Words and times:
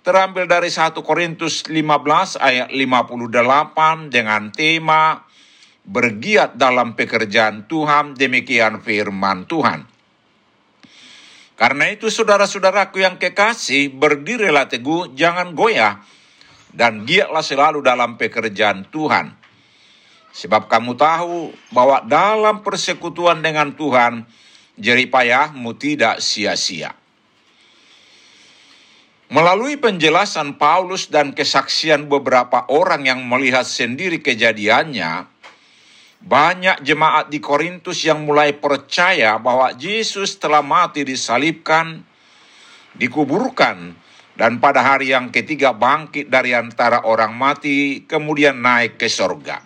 terambil 0.00 0.48
dari 0.48 0.72
1 0.72 0.96
Korintus 1.04 1.68
15 1.68 2.40
ayat 2.40 2.68
58 2.72 4.08
dengan 4.08 4.48
tema 4.48 5.24
bergiat 5.84 6.56
dalam 6.56 6.96
pekerjaan 6.96 7.68
Tuhan, 7.68 8.16
demikian 8.16 8.80
firman 8.80 9.44
Tuhan. 9.48 9.84
Karena 11.60 11.92
itu 11.92 12.08
saudara-saudaraku 12.08 13.04
yang 13.04 13.20
kekasih, 13.20 13.92
berdirilah 13.92 14.64
teguh, 14.72 15.12
jangan 15.12 15.52
goyah, 15.52 16.00
dan 16.72 17.04
giatlah 17.04 17.44
selalu 17.44 17.84
dalam 17.84 18.16
pekerjaan 18.16 18.88
Tuhan. 18.88 19.36
Sebab 20.30 20.70
kamu 20.70 20.96
tahu 20.96 21.52
bahwa 21.74 22.00
dalam 22.06 22.64
persekutuan 22.64 23.44
dengan 23.44 23.76
Tuhan, 23.76 24.24
jeripayahmu 24.80 25.76
tidak 25.76 26.24
sia-sia. 26.24 26.99
Melalui 29.30 29.78
penjelasan 29.78 30.58
Paulus 30.58 31.06
dan 31.06 31.30
kesaksian 31.30 32.10
beberapa 32.10 32.66
orang 32.66 33.06
yang 33.06 33.22
melihat 33.22 33.62
sendiri 33.62 34.18
kejadiannya, 34.18 35.30
banyak 36.18 36.82
jemaat 36.82 37.30
di 37.30 37.38
Korintus 37.38 38.02
yang 38.02 38.26
mulai 38.26 38.58
percaya 38.58 39.38
bahwa 39.38 39.70
Yesus 39.78 40.34
telah 40.34 40.66
mati 40.66 41.06
disalibkan, 41.06 42.02
dikuburkan, 42.98 43.94
dan 44.34 44.58
pada 44.58 44.82
hari 44.82 45.14
yang 45.14 45.30
ketiga 45.30 45.78
bangkit 45.78 46.26
dari 46.26 46.50
antara 46.50 47.06
orang 47.06 47.30
mati, 47.30 48.02
kemudian 48.10 48.58
naik 48.58 48.98
ke 48.98 49.06
sorga. 49.06 49.62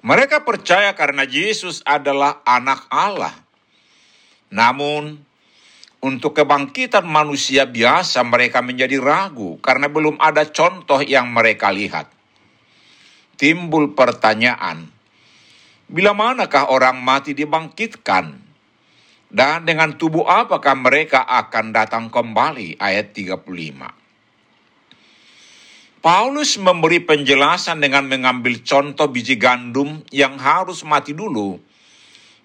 Mereka 0.00 0.48
percaya 0.48 0.96
karena 0.96 1.28
Yesus 1.28 1.84
adalah 1.84 2.40
anak 2.42 2.88
Allah. 2.88 3.36
Namun, 4.48 5.20
untuk 6.02 6.34
kebangkitan 6.34 7.06
manusia 7.06 7.62
biasa 7.62 8.26
mereka 8.26 8.58
menjadi 8.58 8.98
ragu 8.98 9.62
karena 9.62 9.86
belum 9.86 10.18
ada 10.18 10.42
contoh 10.50 10.98
yang 10.98 11.30
mereka 11.30 11.70
lihat. 11.70 12.10
Timbul 13.38 13.94
pertanyaan, 13.94 14.90
bila 15.86 16.10
manakah 16.12 16.74
orang 16.74 16.98
mati 16.98 17.38
dibangkitkan? 17.38 18.50
Dan 19.32 19.64
dengan 19.64 19.96
tubuh 19.96 20.28
apakah 20.28 20.76
mereka 20.76 21.24
akan 21.24 21.72
datang 21.72 22.12
kembali? 22.12 22.76
Ayat 22.76 23.16
35. 23.16 23.48
Paulus 26.04 26.60
memberi 26.60 27.00
penjelasan 27.00 27.80
dengan 27.80 28.04
mengambil 28.04 28.60
contoh 28.60 29.08
biji 29.08 29.40
gandum 29.40 30.04
yang 30.12 30.36
harus 30.36 30.84
mati 30.84 31.16
dulu 31.16 31.71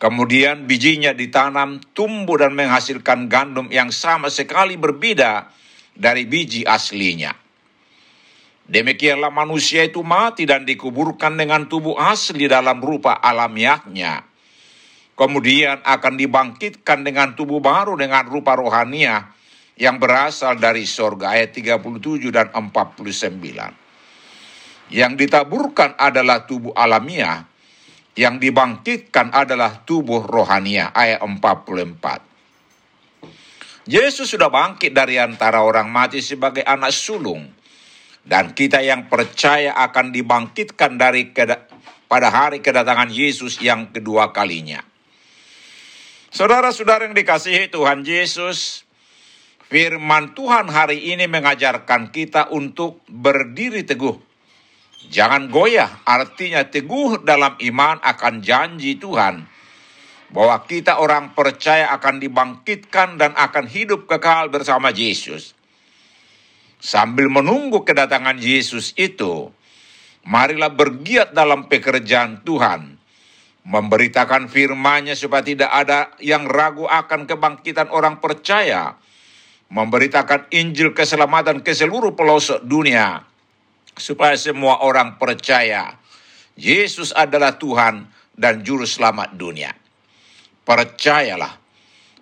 Kemudian 0.00 0.64
bijinya 0.64 1.12
ditanam, 1.12 1.76
tumbuh 1.92 2.40
dan 2.40 2.56
menghasilkan 2.56 3.28
gandum 3.28 3.68
yang 3.68 3.92
sama 3.92 4.32
sekali 4.32 4.80
berbeda 4.80 5.52
dari 5.92 6.24
biji 6.24 6.64
aslinya. 6.64 7.36
Demikianlah 8.64 9.28
manusia 9.28 9.84
itu 9.84 10.00
mati 10.00 10.48
dan 10.48 10.64
dikuburkan 10.64 11.36
dengan 11.36 11.68
tubuh 11.68 12.00
asli 12.00 12.48
dalam 12.48 12.80
rupa 12.80 13.20
alamiahnya. 13.20 14.24
Kemudian 15.20 15.84
akan 15.84 16.16
dibangkitkan 16.16 17.04
dengan 17.04 17.36
tubuh 17.36 17.60
baru 17.60 17.92
dengan 17.92 18.24
rupa 18.24 18.56
rohania 18.56 19.36
yang 19.76 20.00
berasal 20.00 20.56
dari 20.56 20.88
sorga 20.88 21.36
ayat 21.36 21.52
37 21.52 21.76
dan 22.32 22.48
49. 22.56 24.96
Yang 24.96 25.12
ditaburkan 25.20 25.92
adalah 26.00 26.48
tubuh 26.48 26.72
alamiah 26.72 27.50
yang 28.20 28.36
dibangkitkan 28.36 29.32
adalah 29.32 29.80
tubuh 29.88 30.20
rohania 30.20 30.92
ayat 30.92 31.24
44. 31.24 33.88
Yesus 33.88 34.28
sudah 34.28 34.52
bangkit 34.52 34.92
dari 34.92 35.16
antara 35.16 35.64
orang 35.64 35.88
mati 35.88 36.20
sebagai 36.20 36.60
anak 36.60 36.92
sulung 36.92 37.48
dan 38.20 38.52
kita 38.52 38.84
yang 38.84 39.08
percaya 39.08 39.72
akan 39.72 40.12
dibangkitkan 40.12 41.00
dari 41.00 41.32
pada 42.04 42.28
hari 42.28 42.60
kedatangan 42.60 43.08
Yesus 43.08 43.56
yang 43.64 43.88
kedua 43.88 44.36
kalinya. 44.36 44.84
Saudara-saudara 46.28 47.08
yang 47.08 47.16
dikasihi 47.16 47.72
Tuhan 47.72 48.04
Yesus, 48.04 48.84
firman 49.72 50.36
Tuhan 50.36 50.68
hari 50.68 51.16
ini 51.16 51.24
mengajarkan 51.24 52.12
kita 52.12 52.52
untuk 52.52 53.00
berdiri 53.08 53.88
teguh 53.88 54.29
Jangan 55.08 55.48
goyah, 55.48 56.04
artinya 56.04 56.68
teguh 56.68 57.24
dalam 57.24 57.56
iman 57.56 57.96
akan 58.04 58.44
janji 58.44 59.00
Tuhan. 59.00 59.48
Bahwa 60.30 60.60
kita 60.68 61.00
orang 61.00 61.32
percaya 61.32 61.90
akan 61.96 62.20
dibangkitkan 62.20 63.16
dan 63.16 63.32
akan 63.32 63.64
hidup 63.64 64.04
kekal 64.04 64.52
bersama 64.52 64.92
Yesus. 64.92 65.56
Sambil 66.80 67.32
menunggu 67.32 67.82
kedatangan 67.84 68.36
Yesus 68.40 68.92
itu, 68.96 69.52
marilah 70.24 70.72
bergiat 70.72 71.32
dalam 71.32 71.68
pekerjaan 71.68 72.44
Tuhan, 72.44 72.96
memberitakan 73.64 74.48
firman-Nya 74.48 75.16
supaya 75.16 75.44
tidak 75.44 75.70
ada 75.72 76.12
yang 76.20 76.48
ragu 76.48 76.88
akan 76.88 77.28
kebangkitan 77.28 77.92
orang 77.92 78.20
percaya, 78.20 78.96
memberitakan 79.68 80.48
Injil 80.52 80.96
keselamatan 80.96 81.60
ke 81.60 81.76
seluruh 81.76 82.16
pelosok 82.16 82.64
dunia, 82.64 83.29
supaya 84.00 84.34
semua 84.40 84.80
orang 84.80 85.20
percaya 85.20 86.00
Yesus 86.56 87.12
adalah 87.12 87.60
Tuhan 87.60 88.08
dan 88.36 88.64
Juru 88.64 88.88
Selamat 88.88 89.36
dunia. 89.36 89.72
Percayalah 90.64 91.56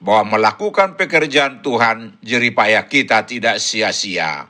bahwa 0.00 0.36
melakukan 0.36 0.96
pekerjaan 0.96 1.60
Tuhan 1.64 2.20
jeripaya 2.24 2.84
kita 2.88 3.24
tidak 3.28 3.60
sia-sia. 3.60 4.48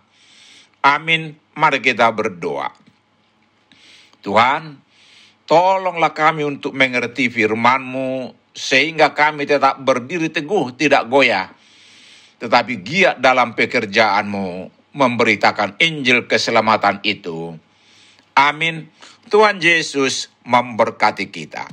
Amin. 0.82 1.38
Mari 1.52 1.84
kita 1.84 2.08
berdoa. 2.14 2.72
Tuhan, 4.24 4.80
tolonglah 5.44 6.16
kami 6.16 6.48
untuk 6.48 6.72
mengerti 6.72 7.28
firman-Mu 7.28 8.32
sehingga 8.56 9.12
kami 9.12 9.44
tetap 9.44 9.82
berdiri 9.84 10.32
teguh, 10.32 10.72
tidak 10.72 11.10
goyah, 11.12 11.52
tetapi 12.40 12.80
giat 12.80 13.20
dalam 13.20 13.52
pekerjaan-Mu 13.52 14.81
memberitakan 14.92 15.76
Injil 15.80 16.28
keselamatan 16.28 17.00
itu. 17.04 17.56
Amin. 18.32 18.88
Tuhan 19.28 19.60
Yesus 19.60 20.32
memberkati 20.44 21.28
kita. 21.28 21.68